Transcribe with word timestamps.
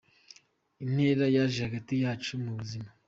Intera 0.83 1.25
yaje 1.35 1.59
hagati 1.67 1.93
yacu 2.03 2.31
mu 2.43 2.51
buzima. 2.57 2.89